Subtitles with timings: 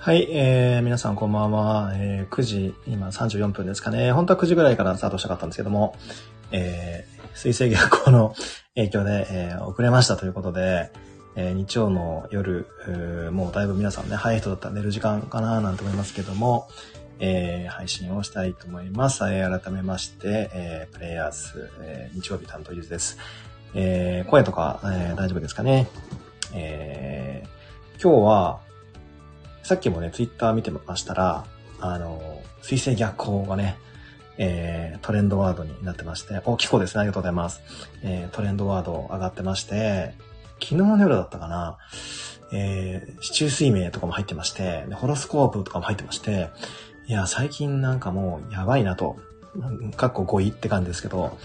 [0.00, 1.90] はい、えー、皆さんこんばんは。
[1.96, 4.12] えー、9時、今34分ですかね。
[4.12, 5.96] 本当は9時ぐらいからスタートしたかったんですけども、
[6.52, 8.32] えー、水星逆行の
[8.76, 10.92] 影響で、えー、遅れましたということで、
[11.34, 12.68] えー、日曜の夜、
[13.32, 16.68] もうだいぶ皆さんね、早い人だったら寝る時間かななんて思いますけども、
[17.18, 19.24] えー、配信をしたいと思います。
[19.24, 23.18] えー、改めまして、えー、プレイヤーズ、えー、日曜日担当ゆずです。
[23.74, 25.88] えー、声とか、えー、大丈夫ですかね。
[26.54, 28.67] えー、今日は、
[29.68, 31.44] さっきもね、ツイッター見てましたら、
[31.78, 33.76] あの、水星逆行がね、
[34.38, 37.00] えー、トレンドワードになってまして、お、キコですね。
[37.00, 37.60] ありがとうございます。
[38.02, 40.14] えー、トレンドワード上がってまして、
[40.54, 41.76] 昨日の夜だったかな、
[42.50, 46.48] えー、市中水明とかも入ってまして、ホロスコープとかも入ってまして、
[47.06, 49.18] いや、最近なんかもうやばいなと、
[49.98, 51.36] かっこ5位って感じですけど、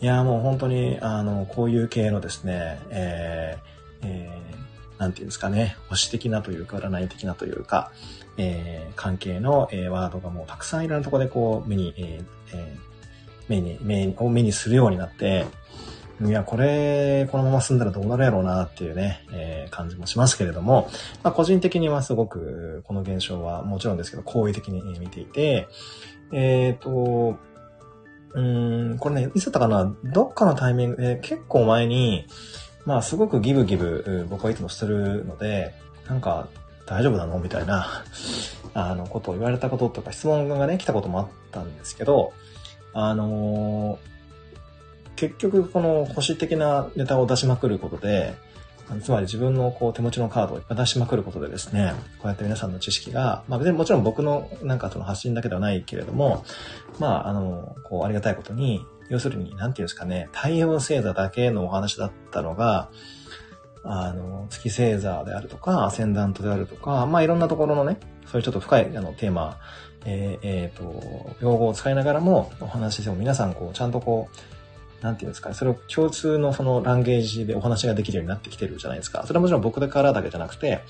[0.00, 4.67] いや、もう本当に、あの、こういう系のですね、えー、えー
[4.98, 7.92] なんていうんですかね、保守的なというか、占い的なというか、
[8.36, 12.76] えー、関係の、えー、ワードがもうたくさんいろんなところでこう、目に、えーえ、
[13.48, 15.46] 目に、目を目にするようになって、
[16.24, 20.88] いや、これ、このまま進んだらどうなるやろうなっていうね、えー、感じもしますけれども、
[21.22, 25.68] まあ、個人的にはすごく、この現象はもちろんですけど、好意的に見ていて、
[26.32, 27.38] えっ、ー、と、
[28.34, 32.26] うん、これね、いつだったかなどっかのタイミングで、結構前に、
[32.86, 35.74] まあすごくギブギブ僕はいつもするので、
[36.08, 36.48] なんか
[36.86, 37.38] 大丈夫なの？
[37.38, 38.04] みたいな、
[38.74, 42.32] あの、ことを言われたこととか質問がね、来たこともあったんですけど、
[42.94, 43.98] あのー、
[45.16, 48.34] 結局この保守的なネタを出しまくることで、
[49.02, 56.44] つまり自分のこう手持ちのカードを出しまくることでですね、こうやって皆さんの知識が、まあ別にもちろん僕のなんかその発信だけではないけれども、
[56.98, 62.90] まああの、こうありがたいことに、要するに、なんていうんですかね、太陽星座だけのお話だったのが、
[63.84, 69.58] あの、月星座であるとか、アセンダントであるとか、まあいろんなところのね、そういうちょっと深いあのテーマ、
[70.04, 74.28] えー、えー、と、用語を使いながらもお話ししても皆さんこう、ちゃんとこ
[75.00, 79.22] う、なんていうんですかね、それを共通のそのランゲージでお話ができるようになってきてるじゃないですか。
[79.26, 80.80] それはもちろん僕からだけじゃなくて、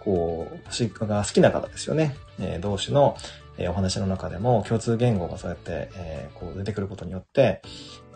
[0.00, 2.16] こう、星が好きな方ですよね。
[2.40, 3.16] えー、同士の、
[3.58, 7.62] え、お話の中でも共通言語がそうやって、え、こう出てくることによって、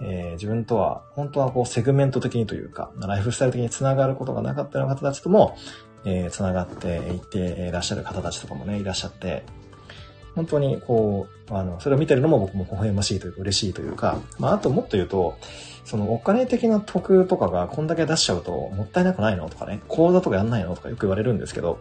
[0.01, 5.57] え、自分とは、本当はこうセグメント的にというか、ライフスタイル的に繋がることがなかったような方たちとも、
[6.05, 9.45] えー、繋がっていっていらっしゃる方たちとかもね、いらっしゃって、
[10.35, 15.39] 本当にこう、あの、それを見てるのも僕も微笑ましいというか嬉しいというか、まあ、あともっと言うと、
[15.85, 21.79] そのお金的な得とかがこんだけ出しちゃうともったいなくないのとかね、講座とかやんないのとかよく言われるんですけど、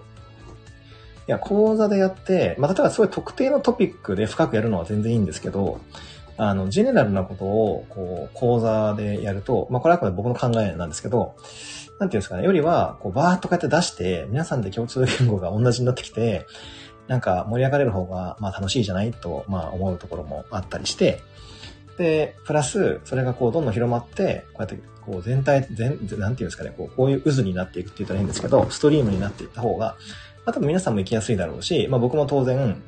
[1.28, 5.80] いや、講座でやって、まあ、例えばすごい特定のトピックで深くやるのは全然いいんですけど、
[6.38, 11.36] あの、ジェネラルなことを、こう、講座でやると、まあ、これはあくまで僕の考えなんですけど、
[12.00, 16.46] なんていうんですかね、よりは、こう、バーっとこうやって出して、皆さんで共通言語が同じになってきて、
[17.08, 21.22] なんか盛り上がれる方が、まあ楽しいじゃないと、まあ思うところもあったりして、
[21.98, 29.96] で、プラス、それがこう、どんどん広まって、こうやって、こう、全体、全、なんていうんですかね、こう、こういう渦になっていくって言ったらいいんですけど、ストリームになっていった方が、
[30.46, 32.82] まあ多分皆さんも行きやすいだろうし、まあ僕も当然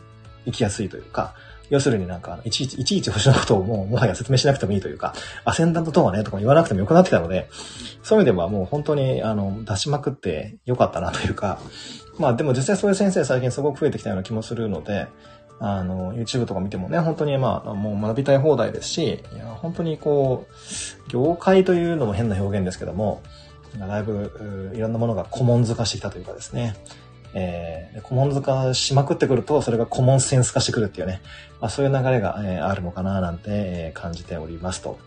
[0.46, 1.36] 行きやすいというか、
[1.70, 5.14] 要するになんか、いちいち、いちいち星のことをもう、もはや説明しなくてもいいというか、
[5.44, 7.50] アセンダントとはね、とか言わなくてもよくなってたので、
[8.04, 11.60] そういう意味ではもう本当に、あの、出しまくってよかったなというか、
[12.18, 15.08] まあでも実際そういう先生最近すごく増えてきたような気もするので、
[15.60, 23.22] あの、YouTube とか見てもね、本当にまあ、もう学びたい放題ですし、いや、本当にこう、業界というのも変な表現ですけども、
[23.78, 26.76] だいぶ、いろんなものがコモンズ化してきたというかですね、
[27.34, 31.22] えー、コモンズ化しまくってくると、それがコモンセンス化してくるっていうね、
[31.60, 35.00] まあ、そういう流れが、えー、あるのかななんて、えー、感じておりますと。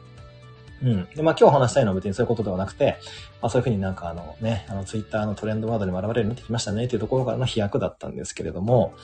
[0.82, 1.08] うん。
[1.14, 2.96] で、まあ今日話したいのは別にそういうことではなくて、
[3.42, 8.94] まあそういうふうになんかあのね、あのツイッターのトレンドワードにも現れるようになってきましたねっていうところからの飛躍だったんですけれども、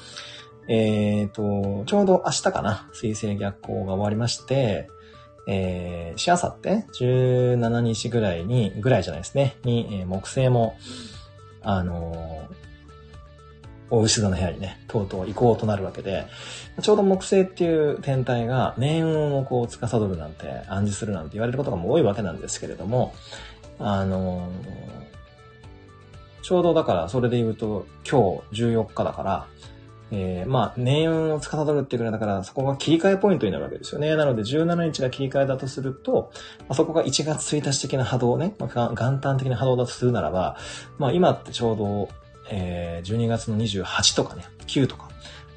[0.69, 4.89] えっ、ー、と、ちょうど明日かな、水星逆行が終わりまして、
[5.49, 10.77] えー、しあさって、17日ぐらいに、ぐらいじゃないですね、に、えー、木星も、
[11.63, 12.66] あのー、
[13.91, 16.27] 大牛座の部屋にね、とうとう行こうとなるわけで、
[16.81, 23.15] ちょうど木星っていう天体が年運をこう司るなんて暗示するなんて言われることがもう多いわけなんですけれども、
[23.79, 24.51] あの
[26.43, 29.47] ちょうどだからそれで言うと今日14日だから、
[30.13, 34.15] えー、まあ、年運を司るっていうくらいだから、そこが切り替えポイントになるわけですよね。
[34.15, 36.31] なので、17日が切り替えだとすると、
[36.61, 40.57] まあ、そこが1月1日的な波動ね、まあ、元旦的な波動だとするならば、
[40.99, 42.09] まあ、今ってちょうど、
[42.49, 45.09] えー、12月の28とかね、9とか、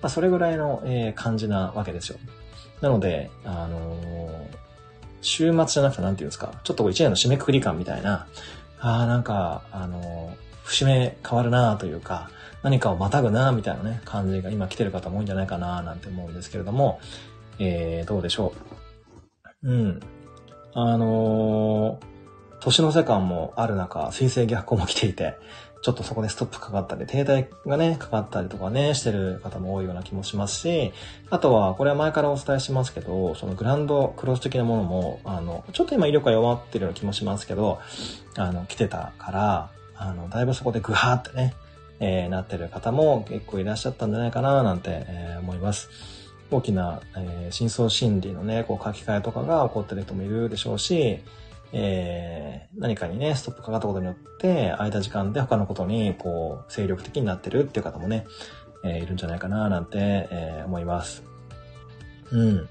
[0.02, 2.20] まあ、それぐらいの、えー、感じなわけですよ。
[2.82, 4.48] なので、あのー、
[5.22, 8.28] 週末じゃなくて何て言うんですか、ちょっとこう一年の締めくくり感みたいな、
[8.80, 12.30] ああ、なんか、あのー、節目変わるなというか、
[12.64, 17.00] 何かをまたぐなみたいなね、感じが今来てる方も多いんじゃないかななんて思うんですけれども、
[17.58, 18.54] えー、どうでしょ
[19.64, 19.70] う。
[19.70, 20.00] うん。
[20.74, 22.06] あのー、
[22.62, 25.38] 年の瀬感もある中、水星逆行も来ていて、
[25.82, 30.92] ちょっとそこでストップかかったり、停滞がね、かかったりとかね、してる方も多いような気もしますし、
[31.30, 37.80] あとは、これは前からお伝えしますけど、そのグランドクロス的なものも、あの、ちょっと今威力が弱ってるような気もしますけど、
[38.36, 41.54] あの、来てたから、あの、だいぶそこでグハーってね、
[42.02, 45.90] えー、なってる方も結構いらっしゃったんじゃないかな、なんて、えー、思います。
[46.52, 51.20] 大きな、えー、深層心理のね、こう書き換えとかが起こってる人もいるでしょうし、
[51.72, 58.26] えー、何かにね、ストップかかったことによって、空いた時間で他のことに、こう、精力的になってるっていう方もね、
[58.84, 59.98] えー、いるんじゃないかな、なんて、
[60.32, 61.24] えー、思います。
[62.32, 62.70] うん。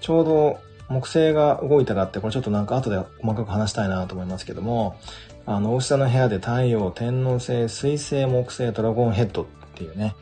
[0.00, 4.96] ちょうど、木星が動いたかって、これちょっとなんか後で細かく話したいなと思いますけども、
[5.44, 10.14] あの、大下の部屋で太陽、天王星、水星、木星、ドラゴンヘッドっていうね、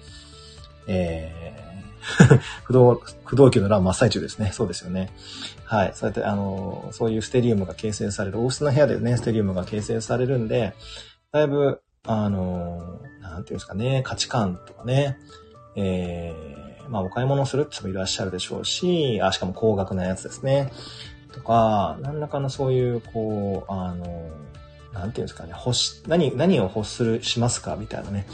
[0.89, 1.66] え
[2.65, 4.51] 不動、不動級の乱真っ最中ですね。
[4.53, 5.11] そうですよね。
[5.65, 5.93] はい。
[5.95, 10.75] そうやって、あの、そういうステリウムが形成される、王室の部屋でね、ステリウムが形成されるんで、
[11.33, 15.19] だいぶ、あの、なんていうんですかね、価値観とかね、
[15.75, 20.73] えー、まあ、お買い物するって人もいらっしゃるでしょうし、あ、しかも高額なやつですね。
[21.33, 24.31] とか、何らかのそういう、こう、あの、
[24.93, 28.27] なんていうんですかね、欲し、何、何を欲する、しますかみたいなね。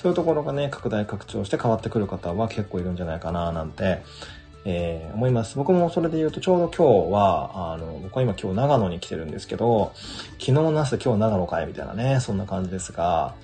[0.00, 4.02] そういうところがね、拡大拡張して変わってくる方は結構いるんじゃないかな、なんて、
[4.64, 5.58] えー、思います。
[5.58, 9.92] 僕もそれで言うと、ちょうど今日は、あの、僕は今今日長野に来てるんですけど、
[10.38, 13.34] 昨日の朝今日長野かいみたいなね、そんな感じですが、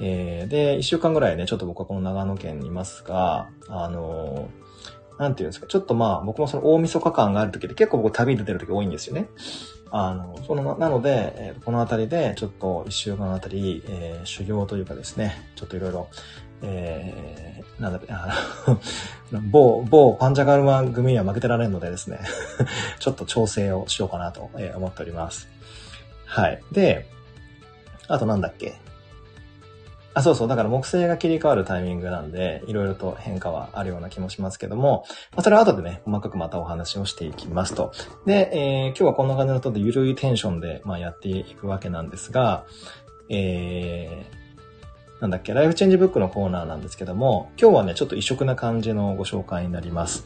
[0.00, 4.48] えー、で、一週間ぐらいね、ちょっと僕はこの長野県にいますが、あの
[5.18, 9.28] なんていうんですか、ちょっとまあ、僕もその大晦日感がある時で結構僕旅に出てる時多いんですよね。
[9.90, 16.08] あの、その、なので、え、この辺りで、ちょっと一週間あたり、えー、修行というかですね、ちょっといろいろ、
[16.62, 18.34] えー、なんだ、あ
[19.32, 22.20] の 某、某パンジャガルマ組には負けてられるのでですね
[23.00, 25.48] ちょっと調整をしようかなと思っております。
[26.24, 26.62] はい。
[26.72, 27.06] で、
[28.08, 28.81] あとなんだっけ
[30.14, 30.48] あ、そうそう。
[30.48, 37.92] だから木星が切り替わるタイミングなんで、いろいろと変化はあるような気もしますけども、まあ、それは後でね、細かくまたお話をしていきますと。
[38.26, 42.64] で、えー、今日はこんな感じのとで、ゆるいテンションで、まあ、やっていくわけなんですが、
[43.28, 44.41] えー、
[45.22, 50.24] なんだっけ、ライフチェンジブックのコーナーなんですけども、今日はね、ちょっと異色な感じのご紹介になります。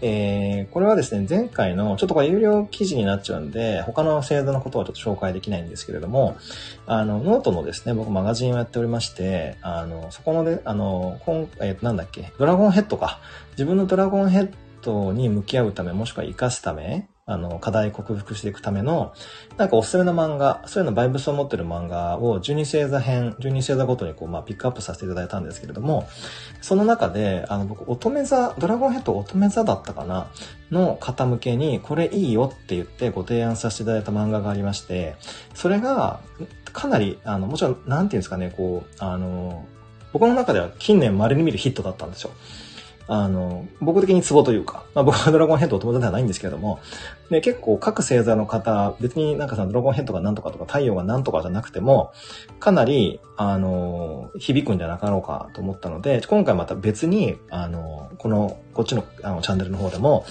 [0.00, 6.36] えー、これはですね、前回の、ちょっとこれ有料記事になっちゃうんで、他の制度のことはちょっと紹介できないんですけれども、
[6.88, 13.20] あの、ノートのですね、僕マガジンをやっておりまして、あの、そこので、あの、今、えー、なんだっけ、ドラゴンヘッドか。
[13.52, 14.52] 自分のドラゴンヘッ
[14.82, 19.12] ドに向き合うため、もしくは活かすため、あの、課題克服していくための、
[19.56, 26.08] なんかおすすめの漫画、そういうのバイブスを持ってる漫画を12星座編、12星座ごとにこう、まあ、ピックアップさせていただいたんですけれども、
[26.60, 30.26] その中で、あの、僕、乙女座、ドラゴンヘッド乙女座だったかな
[30.72, 35.14] の方向けに、これいいよって言ってご提案させていただいた漫画がありまして、
[35.54, 36.20] それが、
[36.72, 39.64] かなり、あの、もちろん、なんていうんですかね、こう、あの、
[40.12, 42.32] 僕の中では近年稀に見るヒットだったんですよ。
[43.08, 46.80] あの、僕的にツボというか、まあ僕はドラゴンヘッドお友達ではないんですけれども、
[47.30, 52.12] で、結構各星座の方、別になんかさ、ドラゴンヘッドがなんとかとか太陽がなんとかじゃなくても、
[52.60, 60.24] かなり、あの、響くんじゃなかろうかと思ったので、今回また別に、あの、この、こっちのあのチャンネルの方でも、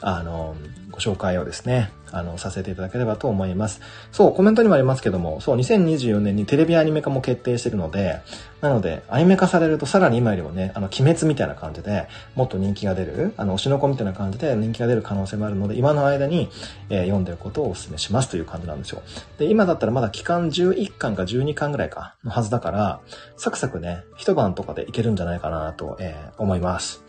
[0.00, 0.56] あの、
[0.90, 3.80] ご紹介をですね、あの、させていただければと思います。
[4.12, 8.20] そう、コメントにもありますけども、そう、2024年にテレビアニメ化も決定してるので、
[8.60, 16.48] なので、アニメ化されるとさらに今よりもね、あの、鬼滅みたいな感じで、もっと人気が出る、あの、推しの子みたいな感じで人気が出る可能性もあるので、今の間に、
[16.88, 19.02] えー、読んでることをお勧めしますという感じなんですよ。
[19.38, 23.00] で、今だったらまだ期間11巻か12巻ぐらいか、のはずだから、
[23.36, 27.04] サクサクね、一晩とかでいけるんじゃないかなと、えー、思います。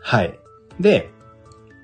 [0.00, 0.38] はい。
[0.80, 1.10] で、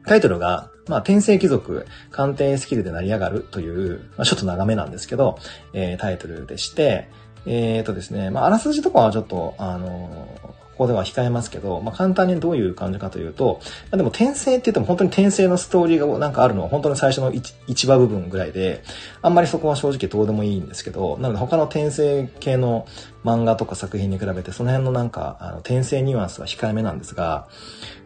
[0.07, 5.39] タイトルが、まあ、天聖貴族、鑑定スキルで成り上がるという、まあ、ちょっと長めなんですけど、
[5.73, 7.09] えー、タイトルでして、
[7.47, 10.29] えっ、ー、とですね、まあ、あらすじとかはちょっと、あの
[10.73, 18.83] ここでは控えますけど、まあ、簡単にどういう感じかというと、まあ、でも転生って言っても本当に転生のストーリーがなんかあるのは本当に最初の 1, 1話部分ぐらいで、
[19.21, 22.87] あんまりそこは正直どうでもいいんですけど、なので他の転生系の
[23.23, 27.49] 漫画とか作品に比べてその辺のなんか、あの転生ニュアンスは控えめなんですが、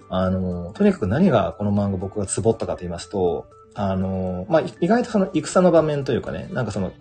[0.08, 6.92] あの、とにかく何がこの漫画僕がツボったかと言いますと、あの、まあ、意外とその戦の場面というかね、なんかその、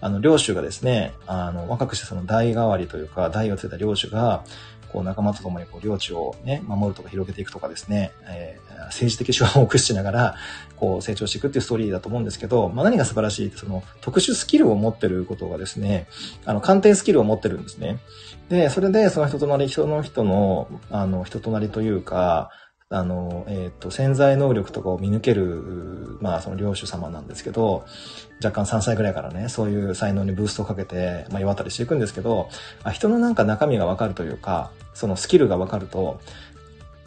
[0.00, 4.44] あの、領主がですね、あの、若くしてその代替わりというか、代をついた領主が、
[4.92, 10.34] こう仲間と共にこう領地をね、守るとか広げていくとかですね、えー、政治的手腕を駆使しながら、
[10.76, 16.06] こう成長していくっていうストーリーだと思うんですけど、まあ何が素晴らしいって、その特殊スキルを持ってることがですね、
[16.44, 17.98] あの、鑑定スキルを持ってるんですね。
[18.48, 22.50] で、それでその人となり、人の人の、あの、人となりというか、
[22.92, 27.86] あの、えっ、ー、と、潜在能力とかを見抜ける、まあ、その領主様なんですけど、
[28.44, 32.50] 若干3歳ぐらいからね、そういう才能にブーストをかけて、まあ、弱ったりしていくんですけど、
[32.84, 36.20] あ人のなんか中身がわかるというか、そのスキルがわかると、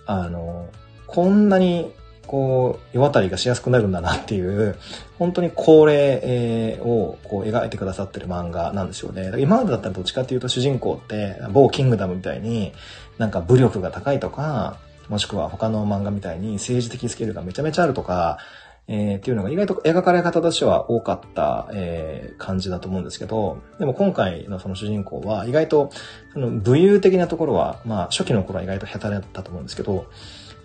[0.07, 0.69] あの、
[1.05, 1.93] こんなに、
[2.25, 4.77] こう、世渡りがしやすくなるんだなっていう、
[5.19, 9.31] 本当に恒例をこう描いてくださってる漫画なんですよね。
[9.37, 12.73] 今までだったらどっちかっていうと主人公って、某キングダムみたいに
[13.19, 14.77] なんか武力が高いとか、
[15.09, 18.37] もしくは他の漫画みたいに政治的スキルがめちゃめちゃあるとか、
[18.87, 25.89] えー、っていうのが意外と描かれ方としては多かった、えー、感じだと思うんですけど、でも今回のその主人公は意外と、
[26.33, 30.05] その武勇的なところは、まあ初期の頃は意外と下手だったと思うんですけど、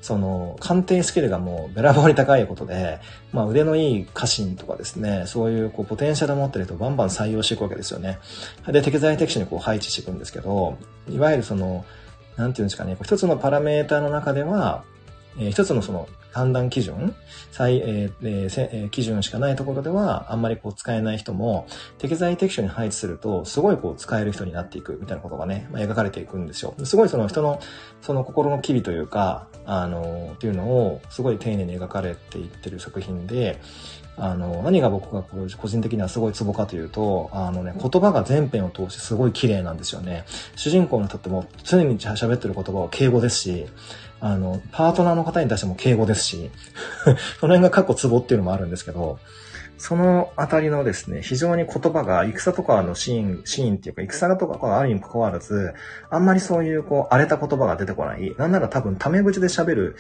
[0.03, 3.01] その、鑑定スキルがもうべらぼうに高いことで、
[3.33, 8.19] まあ腕のいい家臣とかですね、そういうこうポテンシャルを持ってる人をバンバン採用していくわけですよね。
[8.67, 10.77] で、適材適所にこう配置していくんですけど、
[11.09, 11.87] いわゆるその、
[12.37, 14.85] なんていうんですかね、一つのパラメータの中では、
[15.39, 17.15] えー、一つのその判断基準、
[17.51, 21.67] 最、えーえー、基準しかないところでは、あんまりこう使えない人も、
[21.99, 26.75] 適材適所に配置すると、すごいこう使える人になっていくみたいなことがね、まあ、描かれていくんですよ。
[26.85, 27.61] すごいその人の、
[28.01, 33.61] その心の機微というか、あの、っていうのを、すごい丁寧に描かれていってる作品で、
[34.17, 40.25] あの、何が僕が個人的にはすごいツボかというと、あのね、言葉が全編を通してすごい綺麗なんですよね。
[40.57, 43.67] 主人公の人っても常に喋ってる言葉は敬語ですし、
[44.21, 46.51] あの、パートナーの方に対しても敬語ですし、
[47.41, 49.19] その辺が過去ツボっていうのもあるんですけど、
[49.79, 55.73] そのあたりのですね、非常に言葉が、戦とかのシーン、シーンっていうか、戦とかがあるにもかかわらず、
[56.11, 58.35] あんまりそういうこう、荒れた言葉が出てこない。
[58.37, 59.97] なんなら多分、タメ口で喋る、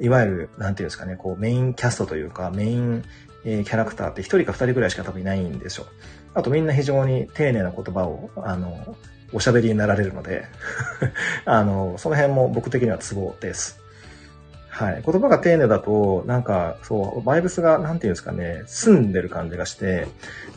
[0.00, 3.04] いわゆる、なんていうんですかね、こう、メインキャストというか、メイン、
[3.44, 5.86] えー、キャラクターって一人か二人ぐらいしか多分いないんでしょう。
[6.34, 8.96] あとみんな非常に丁寧な言葉を、あの、
[9.32, 10.44] おしゃべりになられるので
[11.44, 13.80] あの、その辺も僕的にはツボです。
[14.68, 15.02] はい。
[15.04, 20.06] 言葉が丁寧だと、なんか、そう、バイブスが、なんていうんですかね、澄んでる感じがして、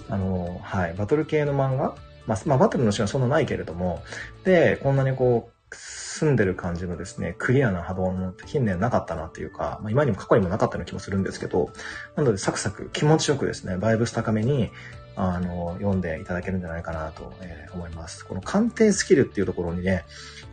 [0.07, 0.93] あの、はい。
[0.93, 4.01] バトル系の漫画まあ、まあ、バトルのシーンはそんなないけれども、
[4.45, 11.71] で、こんなにこう、澄んでる感じのですね、クリアな波動の近年なかったなっていうか、まあ、今にも過去にもなかったような気もするんですけど、
[12.15, 14.71] なのでサクサク気持ちよくですね、バイブス高めに、
[15.15, 18.25] あの、読んでいただけるんじゃないかなと、えー、思います。
[18.25, 20.05] この鑑定スキルっていうところにね、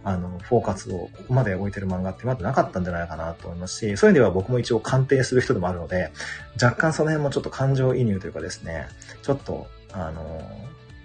[0.05, 6.11] あの、フォーカスをここまで置いてる漫画ってまだなかったんじゃないかなと思いますし、そういう意味では僕も一応鑑定する人でもあるので、
[6.61, 8.89] 若干その辺もちょっと感情移入というかですね、
[9.23, 10.43] ちょっと、あの、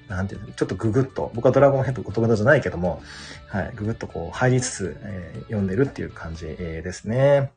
[0.08, 3.02] なんていうの、ちょっとググッと、僕はドラゴンヘッド言葉じゃないけども、
[3.48, 7.52] はい、ググッとこう入りつつ、えー、読んでるっていう感じ、ですね。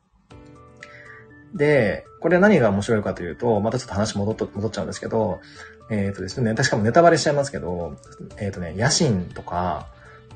[1.53, 5.39] で、これ何が面白いかというと、またちょっと話戻っと戻っちゃうんですけど、
[5.89, 7.97] えっ、ー、とですね、確かもネタバレしちゃいますけど、
[8.37, 9.87] えっ、ー、とね、野心とか、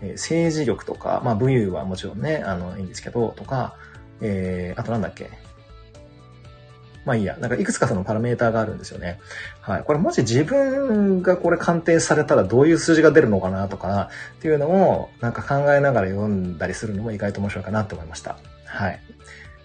[0.02, 3.76] えー、政治力とか、まあ武勇はもちろんね、あの、いいんですけど、とか、
[4.22, 5.30] えー、あとなんだっけ、
[7.06, 7.38] まあいいや。
[7.38, 9.20] なんかいくつかそのパラメーターがあるんですよね。
[9.62, 9.84] はい。
[9.84, 18.38] これもし自分がこれ鑑定されたらどういう数字が出るのかなとかっていうのをなんか考えながら読んだりするのも意外と面白いかなって思いました。
[18.66, 19.02] はい。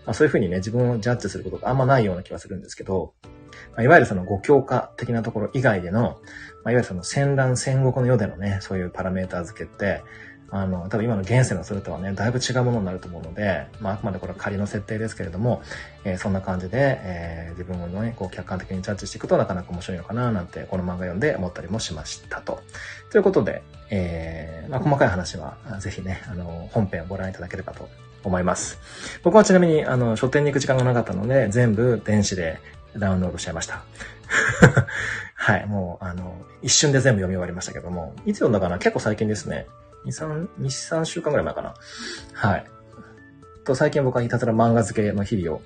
[0.08, 3.12] まあそういうふうにね、自分をジャッジすることがあんまないような気がするんですけど、
[3.72, 10.02] まあ、いわゆるその五教科的なところ以外での、まあ、いわゆるその戦乱戦国の世でのね、そういうパラメーター付けって、
[10.50, 15.60] あの、多分今の現世のそれとはね、だいぶ違うものになると思うので、まあ、あくまでこれは仮の設定ですけれども、
[16.04, 22.62] えー、そんな感じで、えー、自分をね、こう客観的にジャッジしていくとなかなか面白いのかななんて、この漫画読んで思ったりもしましたと。
[23.10, 27.90] ということで、えー、まあ、細かい話は、ぜひね、あの、本編をご覧いただければと
[28.24, 28.78] 思います。
[29.22, 32.60] 僕はちなみに、あの、書店に行く時間がなかったので、全部電子で
[32.96, 33.82] ダウンロードしちゃいました。
[35.34, 38.78] はい、もう、あの、一瞬で全部読み終わりましたけども、いつ読んだかな？
[38.78, 39.66] 結構最近ですね。
[40.04, 41.74] 2、3、2、3週間ぐらい前かな。
[42.32, 42.66] はい。
[43.64, 45.62] と、最近僕はひたすら漫画付けの日々を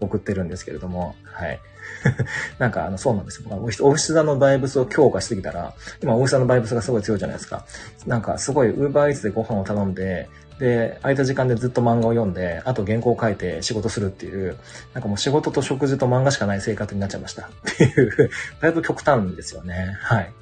[0.00, 1.60] 送ってるんですけれども、はい。
[2.58, 3.48] なんか、あの、そうなんですよ。
[3.50, 7.64] オフィス座のバイブスを強化しすぎたら、今、オフィス座のバイブスがすごい強いじゃないですか。
[8.06, 10.28] なんか、すごい、ウーバーイーツでご飯を頼んで、
[10.62, 14.56] で、空いた時間でずっと漫画を読んで、あと原稿を書いて仕事するっていう、
[14.94, 17.46] なんかもう仕事と食事と漫画しかない生活になっちゃいました。
[17.46, 19.98] っていう、だいぶ極端ですよね。
[20.02, 20.32] はい。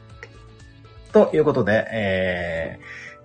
[1.14, 2.80] ということで、え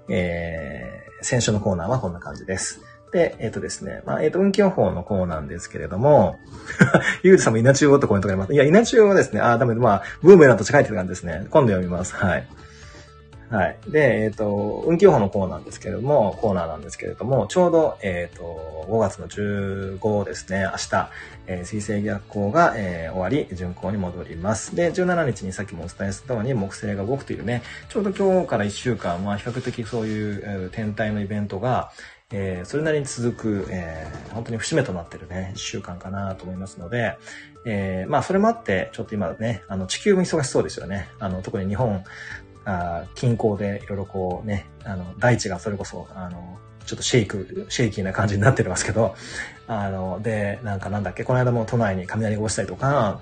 [0.08, 2.80] ー、えー、先週のコーナーはこんな感じです。
[3.12, 6.38] で、えっ、ー、とですね、まあ、えっ、ー、と、運気予報のコーなんですけれども、
[7.24, 8.54] ゆうじさんも稲中央とコメントがあります。
[8.54, 11.46] いや、稲中央はですね、あ、ダメ、まあ、ブーメランと近いって感じですね。
[11.50, 12.16] 今度読みます。
[12.16, 12.48] はい。
[13.56, 13.78] はい。
[13.88, 21.10] で、えっ、ー、と、運気予報のコーナーですけれども、コーナーなんですけれども、ちょうど、えっ、ー、と、5月の15ですね、明日、
[21.48, 24.76] えー、水星逆行が、えー、終わり、巡行に戻ります。
[24.76, 31.92] で、17日にさっきもお伝えしたように、木星が動くというね、ちょうど今日から1週間、まあ、比較的そういう、えー、天体のイベントが、
[32.32, 37.18] えー、それなりに続く、えー、本当に節目となってるね、1週間かなと思いますので、
[37.68, 41.08] えー、まあ、それもあって、ちょっと今ね、あの、地球も忙しそうですよね。
[41.20, 42.04] あの、特に日本
[42.66, 49.16] あ近郊でいろいろこうね、あの、大地がそれこそ、あの、ちょっとシェイク、シェイキーな感じになってますけど、
[49.68, 53.22] あの、で、なんかなんだっけ、この間も都内に雷が落ちたりとか、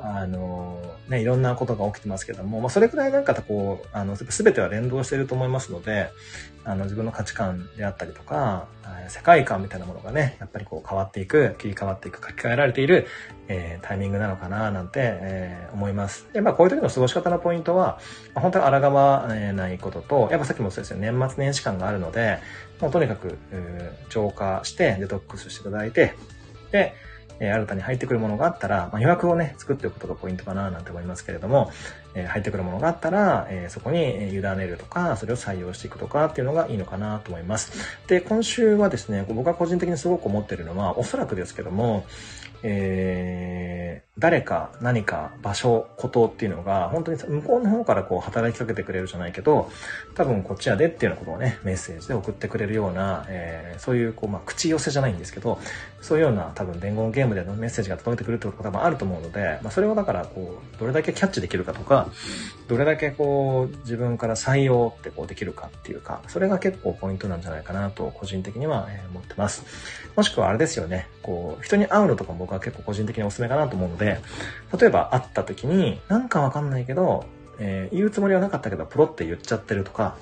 [0.00, 6.10] あの、ね、いろんなことが起きてますけども、まあ、それくらいなんかこう、あの、すべては連動していると思いますので、
[6.64, 8.68] あの、自分の価値観であったりとか、
[9.08, 13.06] 世界観みたいなものがね、やっぱりこう変わっていく、切り替わっていく、書き換えられている、
[13.48, 16.26] えー、タイミングなのかな、なんて、えー、思います。
[16.32, 17.98] で、まあ、こういう時の過ごし方のポイントは、
[18.34, 22.38] まあ、本当に抗わないことと、やっぱさっきもそうですよ、年末年始感があるので、
[22.80, 23.38] もうとにかく、
[24.10, 26.14] 浄化して、デトックスしていただいて、
[26.70, 26.94] で、
[27.40, 31.70] え、新たに入ってくるものがあったら、まあ、予約をね、作っておくことがポイントかななんて思いますけれども、
[32.14, 37.72] え、入ってくるものがあったら、え、そこに委ねるとか、それを採用していくとかっていうのがいいのかなと思います。
[38.06, 42.04] で、今週はですね、僕が個人的にすごく思ってるのは、おそらくですけども、
[42.62, 49.70] えー、誰か何か場所、ことっていうのが、本当に向こうの方からこう働きかけてくれるじゃないけど、
[50.14, 55.58] 多分こっちやでっていうようなことをね、メッセージで送ってくれるような、えー、そういうこう、まあ、口寄せじゃないんですけど、
[56.00, 62.08] そういうような多分伝言ゲームでのメッセージが届いてくるってことが多分あると思うので、まあ、それをだからこう、どれだけキャッチできるかとか、
[62.66, 69.64] どれだけこう、自分から採用ってこうできるかっていうか、それが結構ポイントなんじゃないかなと、個人的には思ってます。
[70.16, 74.20] もしくはあれですよね、こう、人に会うのとかも僕は結構個人的におすすめかなと思うので、
[74.80, 77.26] 例えば会った時に、なんかわかんないけど、
[77.58, 80.16] えー、言うつもりはなかったけど、ポロって言っちゃってるとか、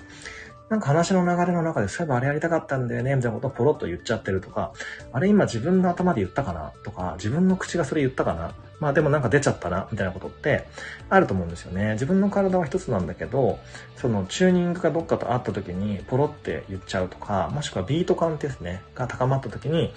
[0.69, 4.73] なんか話の流れの中で、そういえばあれやりたかったんだよね、みたいなことをポロッと言っちゃってるとか、
[5.13, 10.67] あれ今自分の頭で言ったかなとか、自分の口がそれ言ったかなまあでもなんか出ちゃったな、みたいなことって
[11.09, 11.93] あると思うんですよね。
[11.93, 13.61] 自分の体は一つなんだけど、
[13.95, 19.95] そのチューニングがどっかと会った時にポロって言っちゃうとか、もしくはビート感ですね、が高まった時に、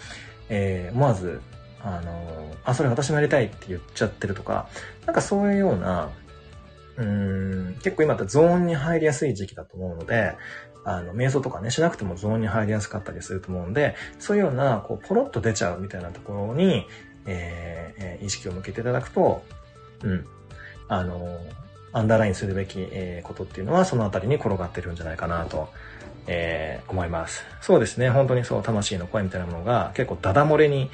[0.50, 1.42] えー、思わず、
[1.84, 4.68] あの、あ、それ私もやりたいって言っちゃってるとか、
[5.06, 6.10] なんかそういうような、
[6.98, 10.34] うん、結構今ってゾーンに入りやすい時期だと思うので、
[10.84, 16.86] あの、瞑想とかね、しなくてもゾーンに入りやすかったりすると思うんで、そういうような、こう、ポロッと出ちゃうみたいなところに、
[17.26, 19.44] えー、意識を向けていただくと、
[20.04, 20.26] うん、
[20.88, 21.40] あの、
[21.92, 25.70] アンダーラインするべき、えー、ことっていうのは、そのあたりに転がってるんじゃないかなと
[26.32, 27.44] えー、思います。
[27.60, 30.92] そうですね、本当にそう、魂の声みたいなものが結構ダダ漏れに、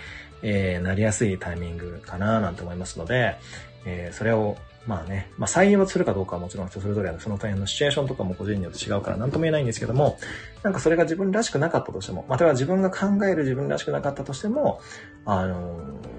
[0.48, 3.36] えー、なりやすいタイミングかななんて思いますので、
[3.84, 4.56] えー、それを、
[4.86, 10.20] まあね、まあ採用するかどうかはもちろん人それぞれその大変のシチュエーションとかも個人によって違うから何とも言えないんですけども、
[10.62, 14.82] なんかそれが自分らしくなかったとしても、または自分が考える自分らしくなかったとしても、
[15.26, 16.15] あのー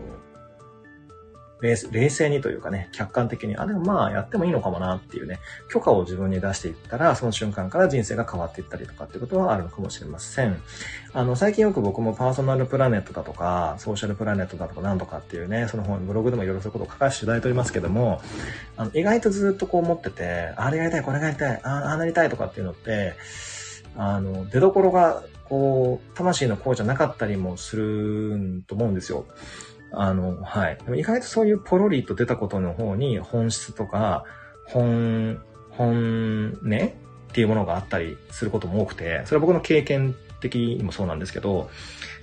[1.60, 5.38] 冷静にというかね、客観的に、あ、でもまあやってもいいのかもなっていうね、
[5.70, 10.60] 許可を自分に出していったら、その瞬間から人生が変わっていったりとかっていうことはあるのかもしれません。
[11.14, 18.20] あの、最近よく僕もパーソナルプラネットだとか、ソーシャルプラネットだとかなんとかっていうね、その本、ブログでもいろいろそういうことを書かせていただいておりますけども、
[18.76, 23.14] あの、意外とずっとこう思ってて、あれやりたい、これがやりたい、ああなりたいとかっていうのって、
[23.96, 29.24] あの、出所が、こう、魂の声じゃなかったりもすると思うんですよ。
[29.92, 30.78] あの、はい。
[30.96, 34.24] 意外とそういうポロリと出たことの方に本質とか、
[34.66, 36.90] 本、本音っ
[37.32, 41.70] ていうものがあったりすることも多くて、それは僕の経験的にもそうなんですけど、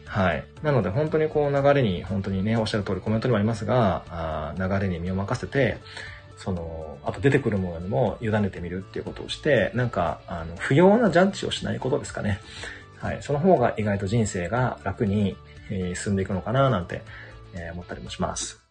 [0.06, 0.46] はい。
[0.62, 5.78] なので本当にこう流れに、本当にね、おっしゃる通りコメントにもありますが、あ流れに身を任せて、
[6.38, 12.40] その、あと出てくるものにも委ねてみるっていうことをして、なんか、あの、不要なジャッジをしないことですかね。
[12.98, 13.18] はい。
[13.22, 15.36] その方が意外と人生が楽に、
[15.70, 17.02] えー、進んでいくのかななんて
[17.54, 18.64] えー、思ったりもします。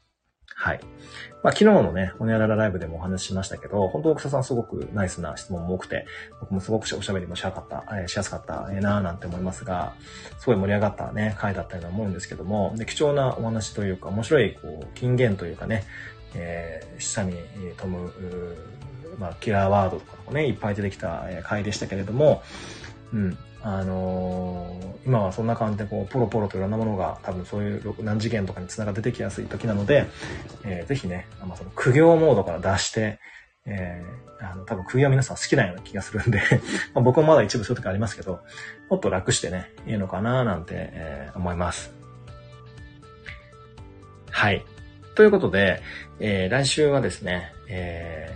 [0.54, 0.80] はい。
[1.42, 6.06] まあ、昨日のね、ホニャララライブでもお話ししましたけど、本当奥さんすごくナイスな質問も多くて、
[6.40, 9.94] 僕もすごくおしゃべりもしやかった、えー、しやすかった、えー、なーなんて思いますが、
[10.38, 15.84] すごい盛り上がったね、回だったような思うんですけども、で貴重なお話というか、面白い、こう、金言というかね、
[16.34, 17.34] えー、下に
[17.76, 18.12] 飛む、
[19.18, 22.42] まあ、キラーワードとかもね、いっぱい出てきた回でしたけれども、
[23.12, 30.06] うん、あのー、今はそんな感じでこうポロポロといろんなものが多分そういう何次元とかにつなが出てきやすい時なので、
[30.64, 33.20] えー、ぜひね、まあ、その苦行モードから出して、
[33.64, 36.40] えー、あの、多分首は皆さん好きなような気がするんで
[36.94, 38.40] まあ僕もまだ一部そういう時ありますけど、
[38.90, 41.92] もっと楽してね、いいのかななんて、えー、思います。
[44.30, 44.64] はい。
[45.14, 45.82] ということで、
[46.18, 48.34] えー、来週はですね、え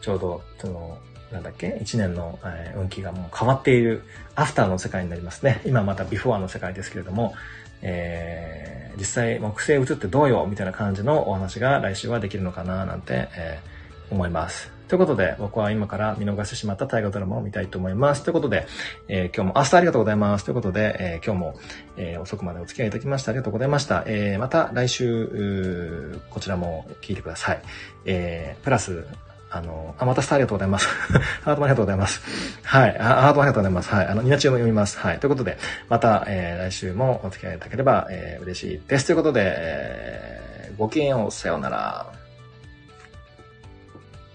[0.00, 0.98] ー、ちょうど、その、
[1.30, 4.02] なんだっけ ?1 年の、えー、運気がもう変わっている
[4.40, 5.60] アフターの世界になりますね。
[5.66, 7.34] 今またビフォアの世界ですけれども、
[7.82, 14.72] えー、実際木星移ってどうよみたいな感じのお話が来週はできるのかななんて、えー、思います。
[14.88, 18.22] ということで、僕は今から見逃してしまった大河ドラマを見たいと思います。
[18.22, 18.66] ということで、
[19.08, 20.44] えー、今日も明日ありがとうございます。
[20.46, 21.60] ということで、えー、今日も、
[21.98, 24.04] えー、遅くまでお付き合いいただきましてありがとうございました。
[24.06, 27.62] え、また来週、こちらも聞いてください。
[28.06, 29.06] え、プラス、
[29.50, 30.86] あの、あ、またスターありがとうございます。
[31.42, 32.22] ハートもありがとうございます。
[32.62, 32.96] はい。
[32.98, 33.90] ハートもありがとうございます。
[33.90, 34.06] はい。
[34.06, 34.98] あの、ニナチューも読みます。
[34.98, 35.18] はい。
[35.18, 35.58] ということで、
[35.88, 39.06] また、えー、来週もお付き合いいただければ、えー、嬉しいです。
[39.06, 41.30] ということで、えー、ごきげんよう。
[41.32, 42.19] さようなら。